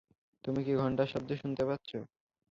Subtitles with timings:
[0.43, 1.97] তুমি কি ঘন্টার শব্দ শুনতে পাচ্ছো?